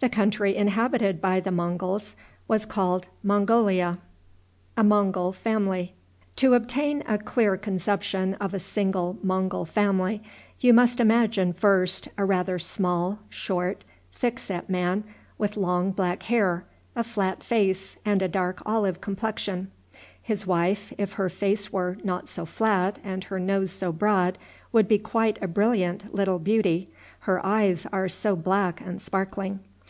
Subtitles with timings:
[0.00, 2.14] The country inhabited by the Monguls
[2.46, 3.96] was called Mongolia.
[4.76, 5.24] To
[6.54, 10.22] obtain a clear conception of a single Mongul family,
[10.60, 13.82] you must imagine, first, a rather small, short,
[14.12, 15.04] thick set man,
[15.38, 19.70] with long black hair, a flat face, and a dark olive complexion.
[20.22, 24.36] His wife, if her face were not so flat and her nose so broad,
[24.70, 26.90] would be quite a brilliant little beauty,
[27.20, 29.60] her eyes are so black and sparkling.